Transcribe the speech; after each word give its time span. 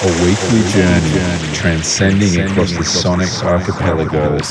a 0.00 0.06
weekly 0.22 0.62
journey 0.70 1.54
transcending 1.54 2.40
across 2.42 2.70
the 2.70 2.84
sonic 2.84 3.28
archipelagos. 3.42 4.50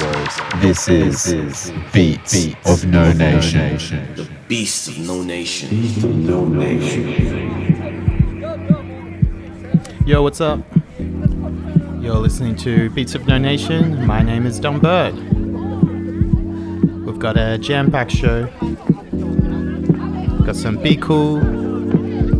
This 0.59 0.89
is 0.89 1.71
Beats 1.93 2.47
of 2.65 2.85
No 2.85 3.13
Nation. 3.13 3.77
The 4.15 4.27
Beast 4.49 4.89
of 4.89 4.99
No 4.99 5.23
Nation. 5.23 6.25
No 6.25 6.43
Nation. 6.43 7.07
Yo, 10.05 10.21
what's 10.21 10.41
up? 10.41 10.59
You're 10.99 12.17
listening 12.17 12.57
to 12.57 12.89
Beats 12.89 13.15
of 13.15 13.25
No 13.25 13.37
Nation. 13.37 14.05
My 14.05 14.21
name 14.21 14.45
is 14.45 14.59
Don 14.59 14.81
Bird. 14.81 15.15
We've 17.05 17.19
got 17.19 17.37
a 17.37 17.57
jam 17.57 17.89
packed 17.89 18.11
show. 18.11 18.47
Got 20.45 20.57
some 20.57 20.75
Be 20.83 20.97
Cool. 20.97 21.39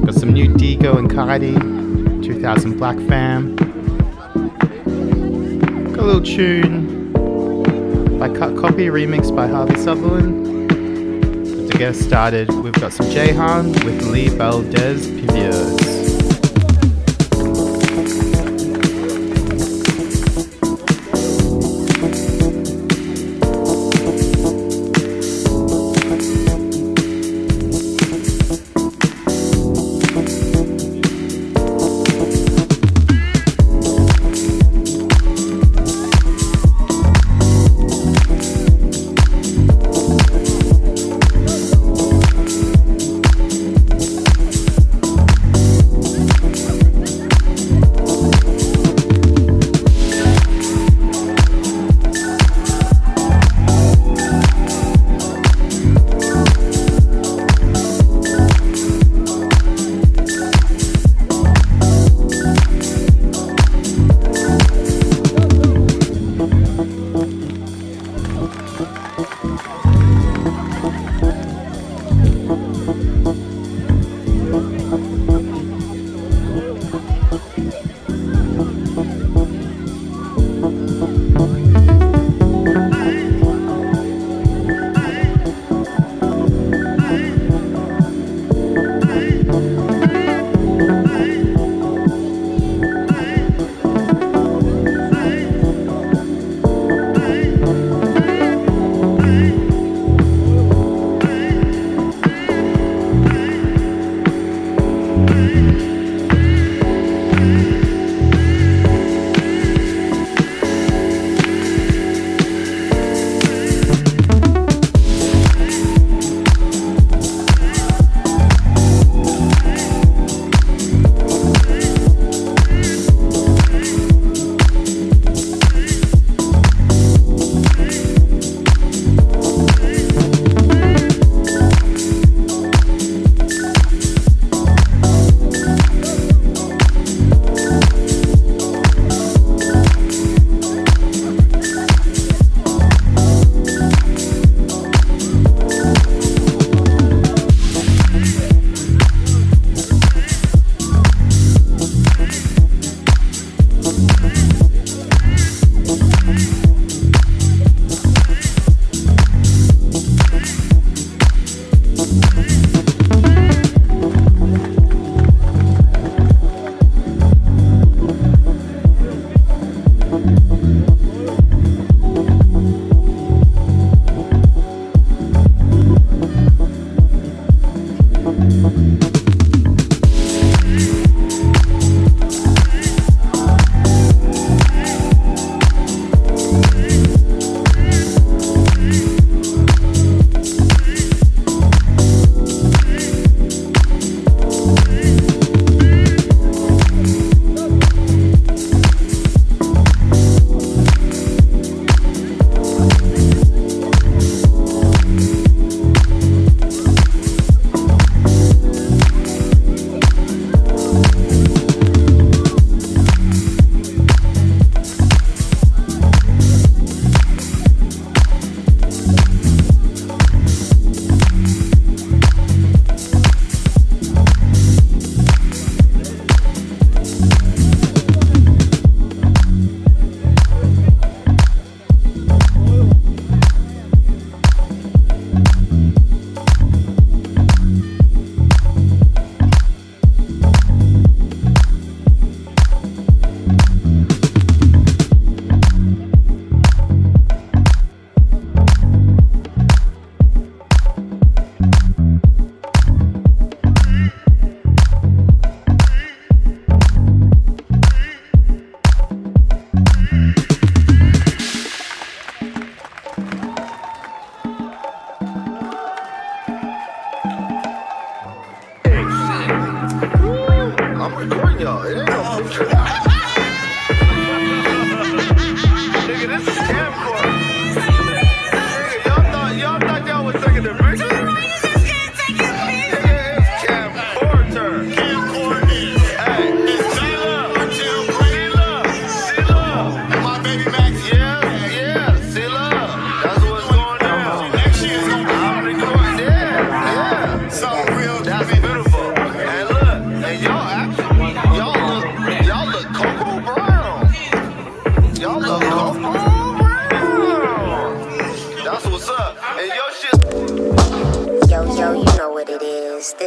Got 0.04 0.16
some 0.16 0.34
new 0.34 0.54
Dego 0.58 0.98
and 0.98 1.10
Kaidi. 1.10 1.77
2000 2.28 2.78
Black 2.78 2.98
Fam. 3.08 3.56
Got 5.94 6.00
a 6.00 6.06
little 6.06 6.22
tune 6.22 7.14
by 8.20 8.28
Cut 8.28 8.58
Copy, 8.58 8.88
remixed 8.88 9.34
by 9.34 9.48
Harvey 9.48 9.78
Sutherland. 9.78 10.68
But 10.68 11.72
to 11.72 11.78
get 11.78 11.92
us 11.92 12.00
started, 12.00 12.54
we've 12.54 12.74
got 12.74 12.92
some 12.92 13.10
Jahan 13.12 13.72
with 13.72 14.08
Lee 14.08 14.28
Valdez 14.28 15.08
Pivios. 15.08 15.97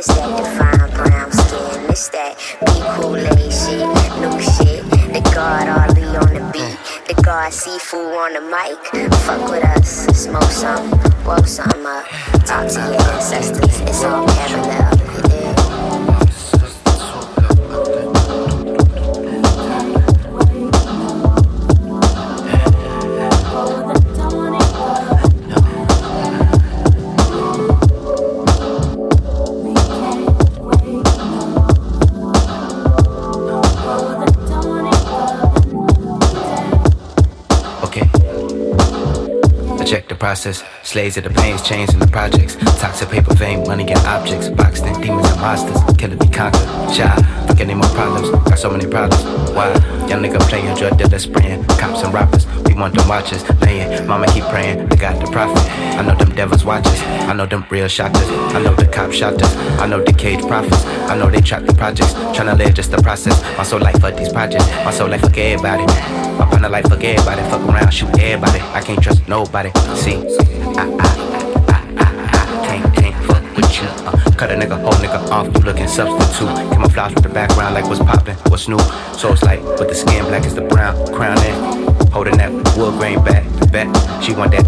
This 0.01 0.17
ain't 0.17 0.31
your 0.31 0.89
brown 0.97 1.31
skin. 1.31 1.87
That 1.87 1.99
shit, 3.53 3.85
new 4.19 4.41
shit. 4.41 4.83
The 5.13 5.21
God 5.35 5.69
on 5.69 6.33
the 6.33 6.51
beat. 6.55 6.79
The 7.07 7.23
God 7.23 7.53
Seafood 7.53 8.15
on 8.15 8.33
the 8.33 8.41
mic. 8.41 9.13
Fuck 9.27 9.51
with 9.51 9.63
us, 9.63 10.07
smoke 10.17 10.43
some, 10.45 10.91
woke 11.27 11.47
some 11.47 11.85
up. 11.85 12.07
Talk 12.47 12.67
to 12.69 12.81
your 12.81 13.13
ancestors, 13.13 13.81
it's 13.81 14.03
all 14.03 14.27
parallel. 14.27 14.90
Process. 40.31 40.63
Slaves 40.85 41.17
of 41.17 41.25
the 41.25 41.31
pains, 41.31 41.61
chains 41.61 41.93
in 41.93 41.99
the 41.99 42.07
projects. 42.07 42.55
Toxic 42.81 43.09
paper 43.09 43.35
vein, 43.35 43.67
money 43.67 43.83
and 43.91 43.99
objects. 44.07 44.49
Boxed 44.49 44.87
in 44.87 44.95
demons 45.01 45.27
and 45.29 45.41
monsters. 45.41 45.81
Killer 45.99 46.17
be 46.17 46.29
conquered. 46.29 46.71
Shy, 46.95 47.11
fuck 47.49 47.61
any 47.61 47.75
more 47.75 47.91
problems. 47.99 48.31
Got 48.49 48.57
so 48.57 48.71
many 48.71 48.87
problems. 48.87 49.25
Why? 49.57 49.67
Young 50.07 50.23
nigga 50.23 50.39
playing, 50.49 50.77
drug 50.77 50.97
dealer 50.99 51.19
spraying. 51.19 51.65
Cops 51.81 52.03
and 52.05 52.15
robbers. 52.15 52.47
Want 52.81 52.95
them 52.95 53.09
watches. 53.09 53.45
Laying, 53.61 54.07
mama 54.07 54.27
keep 54.29 54.45
praying. 54.45 54.91
I 54.91 54.97
got 54.97 55.21
the 55.21 55.31
prophet. 55.31 55.63
I 55.99 56.03
know 56.03 56.15
them 56.15 56.35
devils 56.35 56.65
watches. 56.65 56.99
I 57.29 57.35
know 57.35 57.45
them 57.45 57.67
real 57.69 57.89
shotters. 57.89 58.27
I 58.55 58.63
know 58.63 58.75
the 58.75 58.87
cop 58.87 59.13
shotters. 59.13 59.55
I 59.79 59.87
know 59.87 60.03
the 60.03 60.15
cage 60.15 60.41
prophets. 60.47 60.87
I 61.11 61.15
know 61.15 61.29
they 61.31 61.43
trap 61.43 61.67
the 61.67 61.75
projects. 61.75 62.15
Tryna 62.35 62.57
live 62.57 62.73
just 62.73 62.91
the 62.91 62.97
process. 63.03 63.39
My 63.59 63.65
soul 63.65 63.81
life 63.81 64.01
for 64.01 64.11
these 64.13 64.33
projects. 64.33 64.67
My 64.83 64.93
soul 64.93 65.11
life 65.11 65.21
for 65.21 65.29
everybody. 65.39 65.85
My 66.39 66.47
partner 66.49 66.71
life 66.71 66.87
for 66.89 66.95
everybody. 66.95 67.43
Fuck 67.51 67.69
around, 67.69 67.91
shoot 67.93 68.19
everybody. 68.19 68.61
I 68.73 68.81
can't 68.81 69.03
trust 69.03 69.29
nobody. 69.29 69.71
See, 69.97 70.17
I, 70.17 70.89
I, 70.89 71.11
I, 71.69 71.81
I, 71.99 72.07
I 72.33 72.67
can't, 72.67 72.95
can't 72.95 73.27
fuck 73.27 73.57
with 73.57 73.77
you. 73.77 73.89
Uh, 74.09 74.31
cut 74.39 74.51
a 74.53 74.55
nigga, 74.55 74.81
whole 74.81 74.93
nigga 75.05 75.21
off. 75.29 75.47
You 75.55 75.65
looking 75.65 75.87
substitute. 75.87 76.49
Camouflage 76.73 77.13
with 77.13 77.25
the 77.25 77.29
background 77.29 77.75
like 77.75 77.85
what's 77.85 78.01
poppin', 78.01 78.37
what's 78.49 78.69
new. 78.69 78.79
So 79.19 79.33
it's 79.33 79.43
like 79.43 79.63
with 79.63 79.89
the 79.89 79.95
skin 79.95 80.25
black 80.25 80.47
as 80.47 80.55
the 80.55 80.63
brown 80.63 80.97
crown 81.13 81.37
in. 81.45 81.80
Holding 82.13 82.39
that 82.39 82.51
wood 82.77 82.99
grain 82.99 83.23
back, 83.23 83.45
back. 83.71 83.89
She 84.23 84.33
want 84.33 84.51
that 84.51 84.67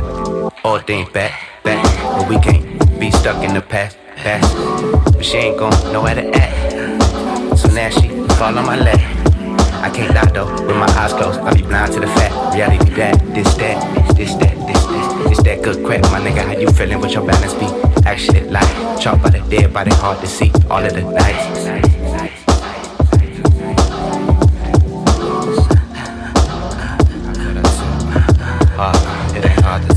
all 0.62 0.78
thing 0.78 1.10
back, 1.12 1.32
back. 1.64 1.82
But 2.16 2.28
we 2.28 2.38
can't 2.38 2.78
be 3.00 3.10
stuck 3.10 3.42
in 3.42 3.52
the 3.54 3.60
past, 3.60 3.96
past. 4.16 4.54
But 5.12 5.24
she 5.24 5.38
ain't 5.38 5.58
gon' 5.58 5.72
know 5.92 6.02
to 6.06 6.30
act. 6.34 7.58
So 7.58 7.68
now 7.68 7.90
she 7.90 8.08
fall 8.36 8.56
on 8.56 8.64
my 8.64 8.78
lap. 8.78 9.00
I 9.82 9.90
can't 9.90 10.14
lie 10.14 10.30
though, 10.30 10.50
with 10.66 10.76
my 10.76 10.86
eyes 10.96 11.12
closed. 11.12 11.40
I 11.40 11.52
be 11.52 11.62
blind 11.62 11.92
to 11.94 12.00
the 12.00 12.06
fact. 12.06 12.54
Reality 12.54 12.84
be 12.84 12.94
that, 12.96 13.18
this, 13.34 13.54
that, 13.54 14.16
this, 14.16 14.34
that, 14.36 14.54
this, 14.66 14.86
this, 14.86 15.28
this, 15.28 15.42
that 15.42 15.62
good 15.62 15.84
crap. 15.84 16.02
My 16.12 16.20
nigga, 16.20 16.46
how 16.46 16.52
you 16.52 16.70
feeling 16.70 17.00
with 17.00 17.12
your 17.12 17.26
balance 17.26 17.54
beat? 17.54 18.06
Actually, 18.06 18.48
like, 18.50 19.00
chalk 19.00 19.20
by 19.20 19.30
the 19.30 19.40
dead 19.50 19.72
body, 19.72 19.90
hard 19.94 20.20
to 20.20 20.28
see. 20.28 20.52
All 20.70 20.84
of 20.84 20.92
the 20.92 21.02
nights. 21.02 21.91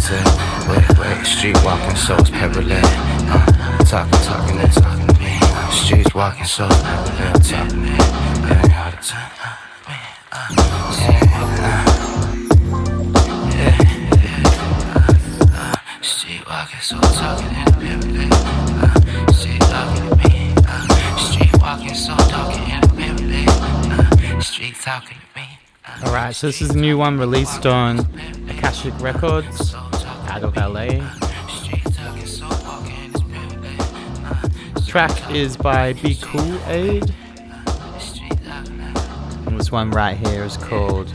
Tell. 0.05 0.69
Wait, 0.69 0.85
wait, 0.99 1.25
street 1.25 1.57
walking, 1.63 1.95
so 1.95 2.15
it's 2.17 2.29
pepperland. 2.29 2.85
Uh, 3.27 3.83
talking, 3.85 4.21
talking, 4.21 4.59
and 4.59 4.71
talking 4.71 5.07
to 5.07 5.19
me. 5.19 5.39
Streets 5.71 6.13
walking, 6.13 6.45
so 6.45 6.67
pepperland. 6.67 7.49
Talking 7.49 7.69
to 7.69 7.75
me, 7.77 7.89
ain't 7.89 8.71
hard 8.71 9.01
to 9.01 9.13
pepperland. 9.13 9.57
Uh. 9.87 9.95
Uh. 10.31 10.53
Uh. 15.57 15.75
Alright, 26.03 26.35
so 26.35 26.47
this 26.47 26.61
is 26.61 26.71
a 26.71 26.77
new 26.77 26.97
one 26.97 27.17
released 27.17 27.65
on 27.65 27.99
Akashic 28.49 28.93
Records 28.99 29.75
out 30.35 30.43
of 30.43 30.55
LA. 30.57 30.87
track 34.85 35.31
is 35.31 35.55
by 35.55 35.93
Be 35.93 36.17
Cool 36.21 36.59
Aid. 36.67 37.13
And 39.45 39.57
this 39.57 39.71
one 39.71 39.91
right 39.91 40.17
here 40.17 40.43
is 40.43 40.57
called 40.57 41.13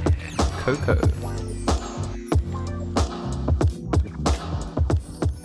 Coco. 0.60 0.98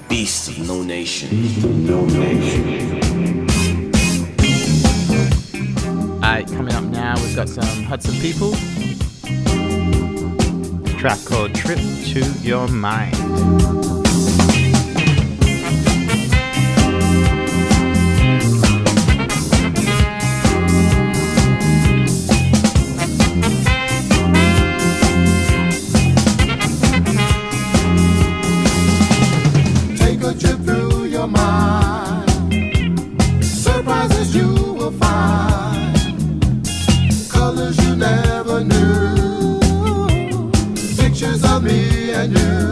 Beast 0.08 0.50
of 0.50 0.68
No 0.68 0.82
Nation. 0.82 1.86
No 1.86 2.06
Nation. 2.06 3.50
Alright, 6.24 6.48
coming 6.48 6.74
up 6.74 6.86
now, 6.86 7.16
we've 7.16 7.36
got 7.36 7.50
some 7.50 7.84
Hudson 7.84 8.16
People 8.22 8.54
track 11.06 11.24
called 11.26 11.54
Trip 11.54 11.78
to 11.78 12.22
Your 12.42 12.68
Mind. 12.68 14.05
Trip 42.34 42.65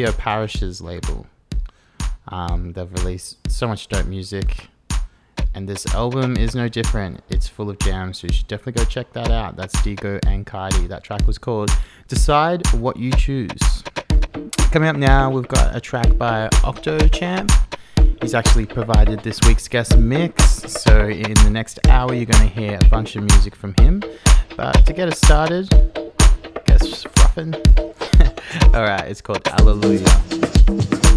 Theo 0.00 0.12
Parrish's 0.12 0.80
label. 0.80 1.26
Um, 2.28 2.72
they've 2.72 2.90
released 2.90 3.36
so 3.50 3.68
much 3.68 3.86
dope 3.88 4.06
music, 4.06 4.68
and 5.54 5.68
this 5.68 5.84
album 5.94 6.38
is 6.38 6.54
no 6.54 6.70
different. 6.70 7.22
It's 7.28 7.46
full 7.46 7.68
of 7.68 7.78
jams, 7.80 8.16
so 8.16 8.26
you 8.26 8.32
should 8.32 8.48
definitely 8.48 8.82
go 8.82 8.88
check 8.88 9.12
that 9.12 9.30
out. 9.30 9.56
That's 9.56 9.78
Dego 9.82 10.18
and 10.26 10.46
Kaidi. 10.46 10.88
That 10.88 11.04
track 11.04 11.26
was 11.26 11.36
called 11.36 11.70
Decide 12.08 12.66
What 12.72 12.96
You 12.96 13.12
Choose. 13.12 13.84
Coming 14.72 14.88
up 14.88 14.96
now, 14.96 15.28
we've 15.28 15.46
got 15.46 15.76
a 15.76 15.80
track 15.82 16.16
by 16.16 16.48
Octochamp. 16.62 17.52
He's 18.22 18.32
actually 18.32 18.64
provided 18.64 19.20
this 19.20 19.38
week's 19.46 19.68
guest 19.68 19.98
mix, 19.98 20.62
so 20.62 21.08
in 21.08 21.34
the 21.34 21.50
next 21.50 21.78
hour, 21.88 22.14
you're 22.14 22.24
going 22.24 22.48
to 22.48 22.54
hear 22.54 22.78
a 22.80 22.88
bunch 22.88 23.16
of 23.16 23.24
music 23.24 23.54
from 23.54 23.74
him. 23.78 24.02
But 24.56 24.86
to 24.86 24.94
get 24.94 25.08
us 25.08 25.18
started, 25.18 25.68
guess 26.64 27.04
fluffing. 28.50 28.74
Alright, 28.74 29.08
it's 29.08 29.20
called 29.20 29.46
Alleluia. 29.46 31.09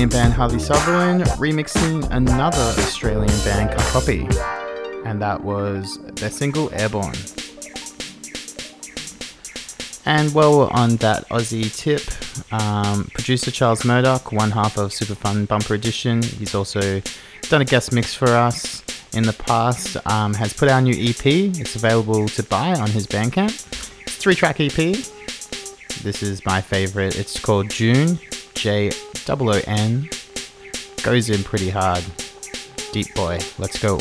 Australian 0.00 0.30
band 0.30 0.32
Harvey 0.32 0.58
Sutherland 0.58 1.24
remixing 1.36 2.10
another 2.10 2.56
Australian 2.80 3.38
band 3.44 3.78
Copy, 3.92 4.26
and 5.04 5.20
that 5.20 5.38
was 5.44 5.98
their 6.14 6.30
single 6.30 6.72
Airborne. 6.72 7.12
And 10.06 10.32
while 10.32 10.56
we're 10.56 10.70
on 10.70 10.96
that 10.96 11.28
Aussie 11.28 11.70
tip, 11.76 12.00
um, 12.50 13.10
producer 13.12 13.50
Charles 13.50 13.84
Murdoch, 13.84 14.32
one 14.32 14.50
half 14.50 14.78
of 14.78 14.90
Super 14.94 15.14
Fun 15.14 15.44
Bumper 15.44 15.74
Edition, 15.74 16.22
he's 16.22 16.54
also 16.54 17.02
done 17.50 17.60
a 17.60 17.66
guest 17.66 17.92
mix 17.92 18.14
for 18.14 18.28
us 18.28 18.82
in 19.12 19.24
the 19.24 19.34
past, 19.34 19.98
um, 20.06 20.32
has 20.32 20.54
put 20.54 20.70
out 20.70 20.78
a 20.78 20.82
new 20.82 20.94
EP. 20.94 21.26
It's 21.26 21.76
available 21.76 22.26
to 22.26 22.42
buy 22.44 22.72
on 22.72 22.88
his 22.88 23.06
Bandcamp. 23.06 23.50
It's 24.00 24.16
three 24.16 24.34
track 24.34 24.60
EP. 24.60 24.72
This 26.02 26.22
is 26.22 26.42
my 26.46 26.62
favorite. 26.62 27.18
It's 27.18 27.38
called 27.38 27.68
June, 27.68 28.18
J 28.54 28.90
O 29.24 29.50
O 29.50 29.60
N. 29.66 30.08
Goes 31.02 31.30
in 31.30 31.42
pretty 31.42 31.70
hard. 31.70 32.04
Deep 32.92 33.14
boy, 33.14 33.38
let's 33.58 33.78
go. 33.78 33.98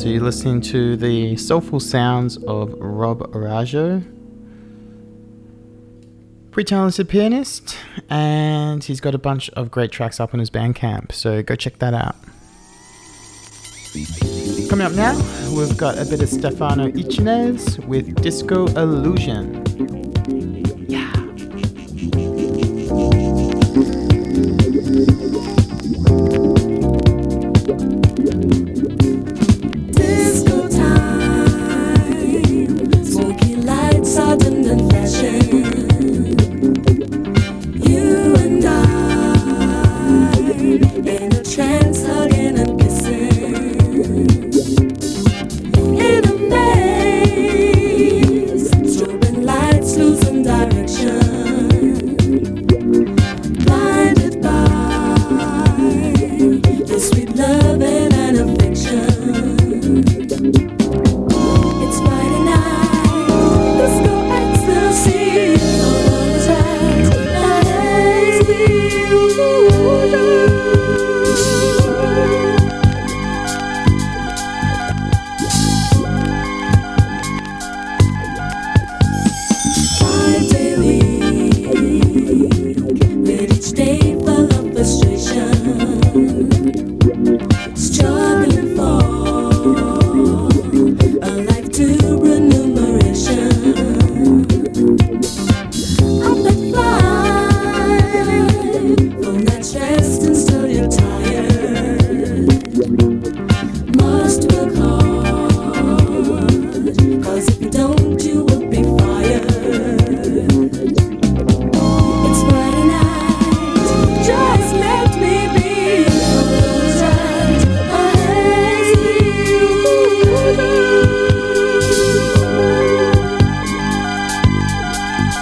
So 0.00 0.08
you're 0.08 0.22
listening 0.22 0.62
to 0.62 0.96
the 0.96 1.36
soulful 1.36 1.78
sounds 1.78 2.38
of 2.44 2.72
Rob 2.78 3.20
Araujo. 3.34 4.02
Pretty 6.52 6.68
talented 6.68 7.06
pianist, 7.06 7.76
and 8.08 8.82
he's 8.82 8.98
got 8.98 9.14
a 9.14 9.18
bunch 9.18 9.50
of 9.50 9.70
great 9.70 9.92
tracks 9.92 10.18
up 10.18 10.32
on 10.32 10.40
his 10.40 10.48
Bandcamp, 10.48 11.12
so 11.12 11.42
go 11.42 11.54
check 11.54 11.80
that 11.80 11.92
out. 11.92 12.16
Coming 14.70 14.86
up 14.86 14.92
now, 14.92 15.18
we've 15.54 15.76
got 15.76 15.98
a 15.98 16.06
bit 16.06 16.22
of 16.22 16.30
Stefano 16.30 16.88
Ichinez 16.88 17.84
with 17.86 18.22
Disco 18.22 18.68
Illusion. 18.68 20.09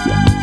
Thank. 0.09 0.38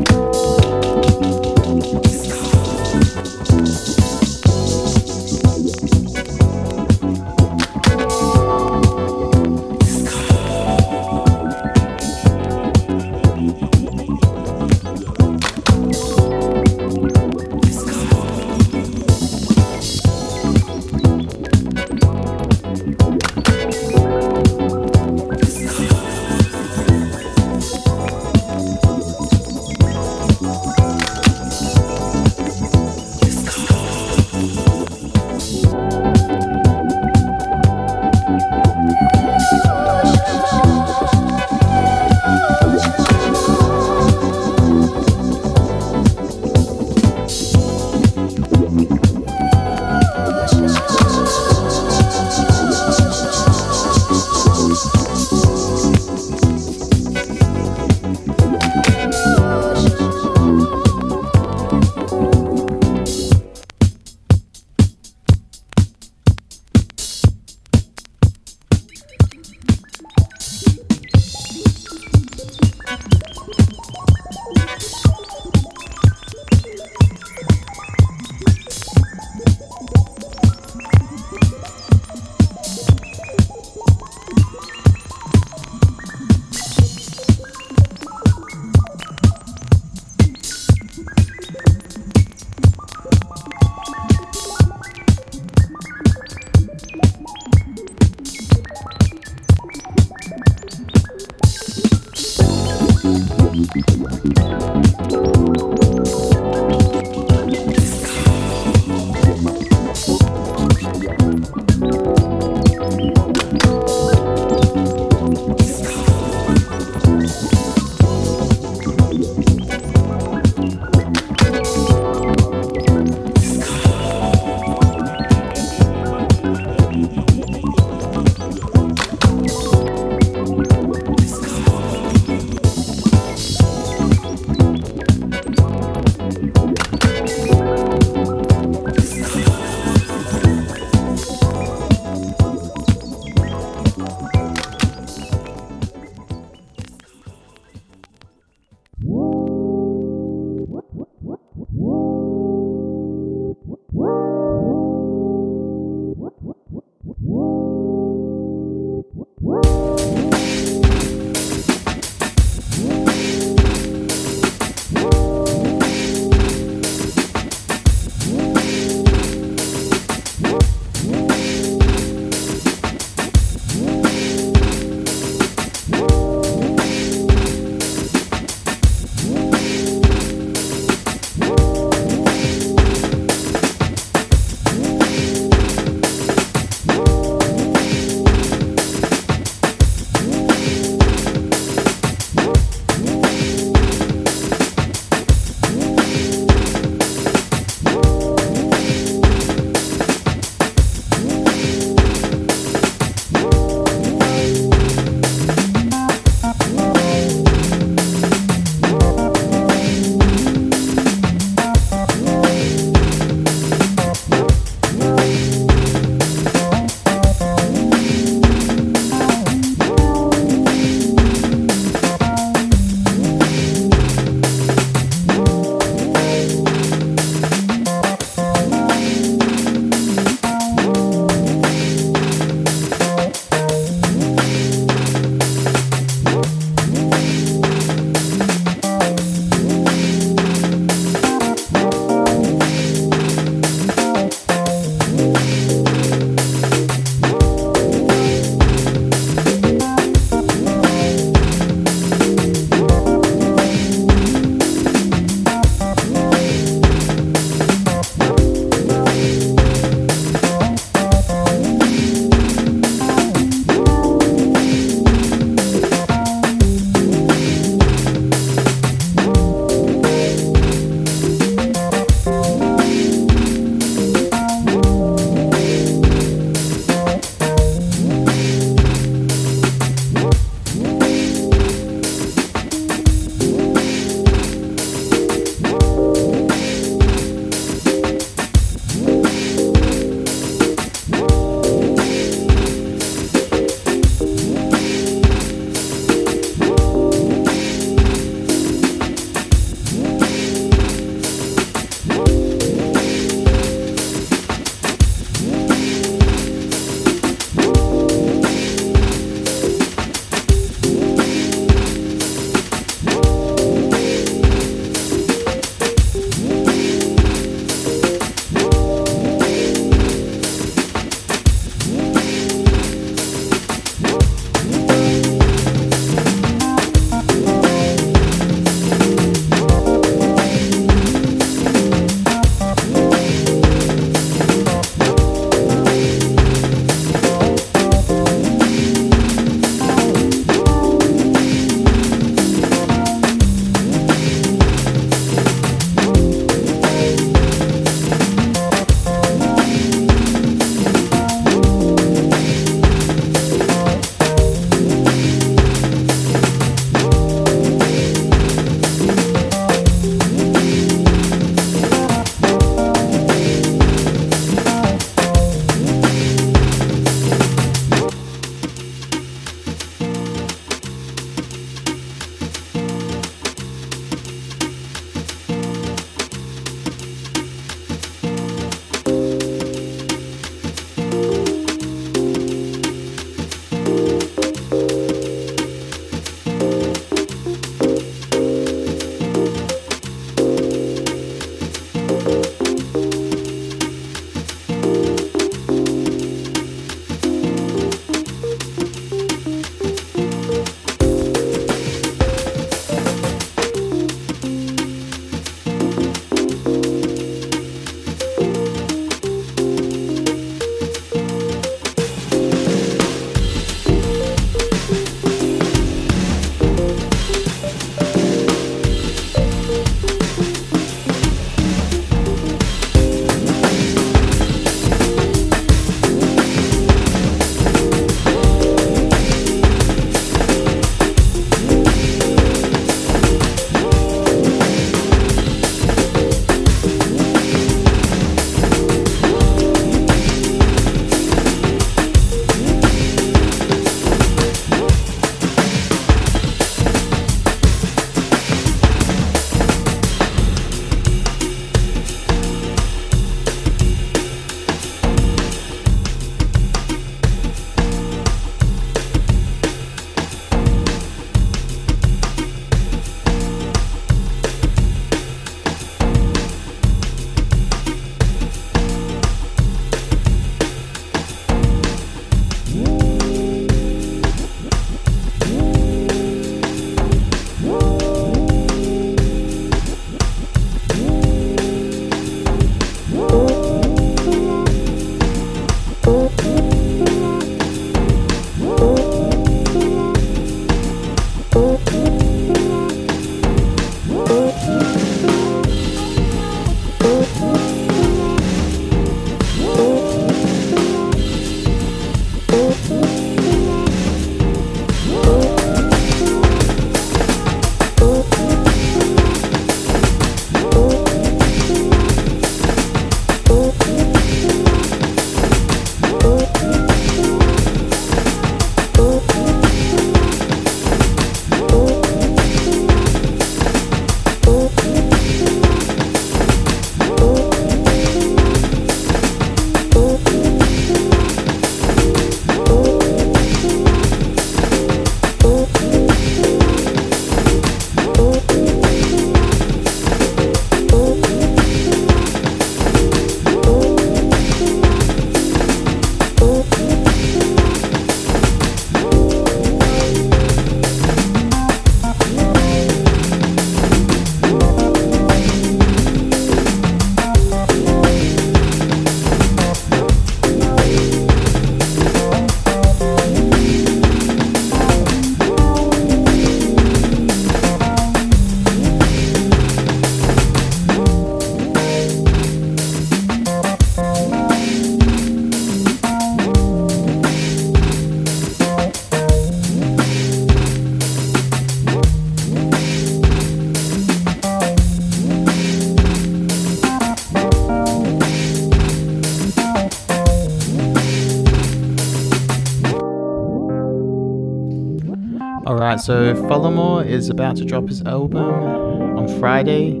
So 596.02 596.34
Folamour 596.48 597.06
is 597.06 597.28
about 597.28 597.54
to 597.56 597.64
drop 597.64 597.86
his 597.86 598.02
album 598.02 598.42
on 598.42 599.28
Friday. 599.38 600.00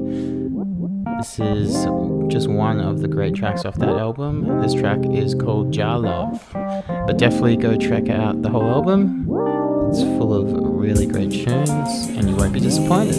This 1.18 1.38
is 1.38 1.86
just 2.26 2.48
one 2.48 2.80
of 2.80 3.00
the 3.00 3.06
great 3.06 3.36
tracks 3.36 3.64
off 3.64 3.76
that 3.76 3.88
album. 3.88 4.60
This 4.60 4.74
track 4.74 4.98
is 5.06 5.36
called 5.36 5.72
Jar 5.72 6.00
Love. 6.00 6.44
But 6.52 7.18
definitely 7.18 7.56
go 7.56 7.76
check 7.76 8.08
out 8.08 8.42
the 8.42 8.50
whole 8.50 8.68
album. 8.68 9.28
It's 9.90 10.02
full 10.18 10.34
of 10.34 10.52
really 10.52 11.06
great 11.06 11.30
tunes 11.30 11.70
and 12.08 12.28
you 12.28 12.34
won't 12.34 12.52
be 12.52 12.58
disappointed. 12.58 13.14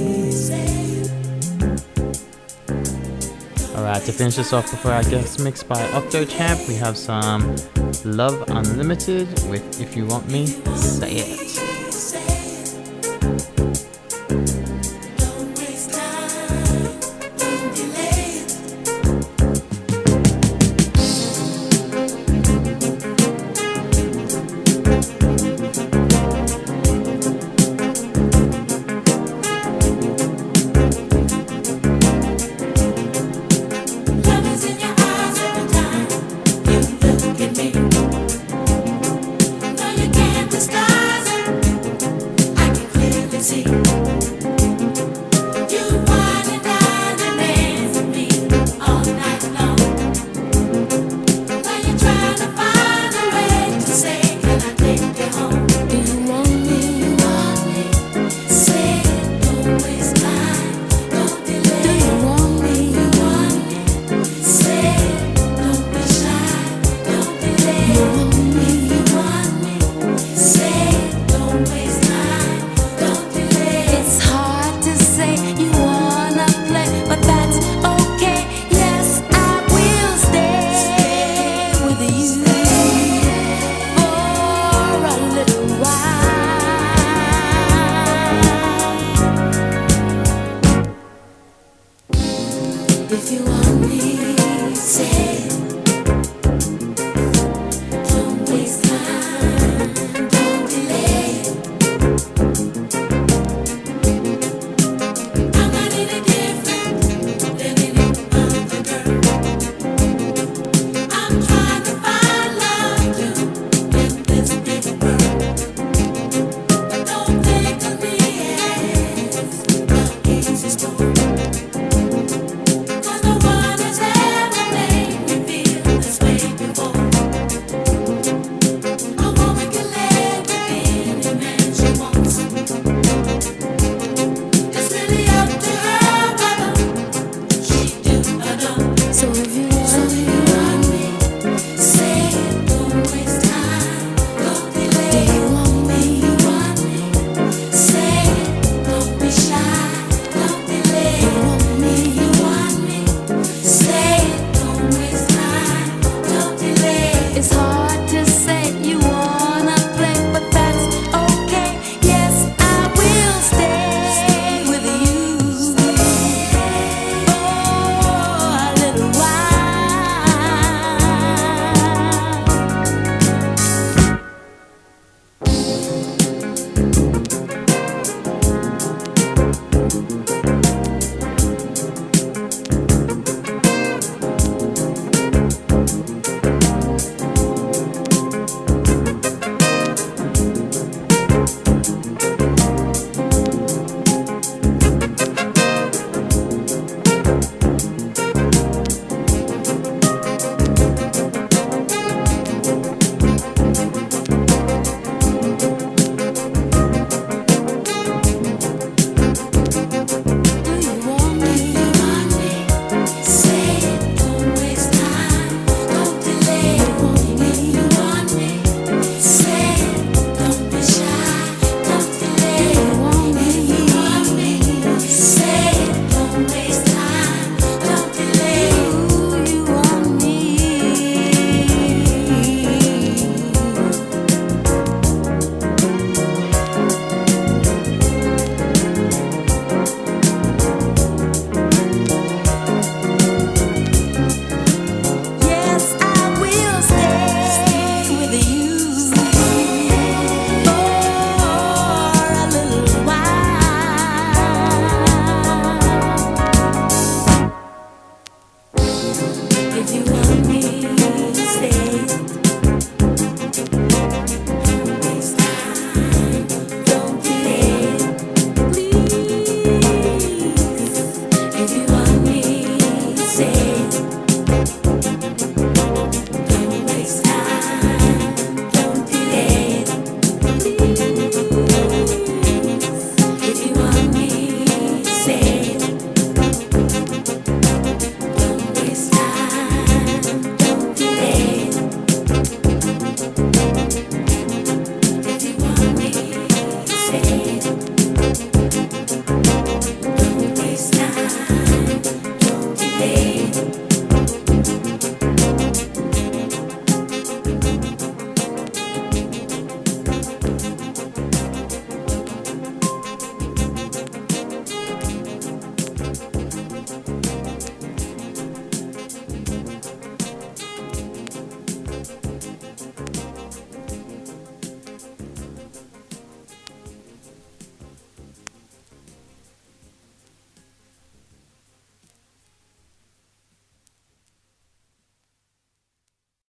Alright, 3.78 4.04
to 4.04 4.12
finish 4.12 4.36
this 4.36 4.52
off 4.52 4.70
before 4.70 4.92
our 4.92 5.04
guest 5.04 5.40
mix 5.40 5.64
by 5.64 5.78
Octochamp, 5.92 6.68
we 6.68 6.76
have 6.76 6.98
some 6.98 7.56
Love 8.04 8.44
Unlimited 8.50 9.30
with 9.50 9.80
If 9.80 9.96
You 9.96 10.06
Want 10.06 10.30
Me, 10.30 10.48
Say 10.48 11.14
It. 11.14 11.63